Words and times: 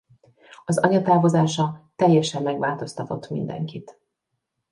Az 0.65 0.79
anya 0.79 1.01
távozása 1.01 1.91
teljesen 1.95 2.43
megváltoztatott 2.43 3.29
mindenkit. 3.29 3.99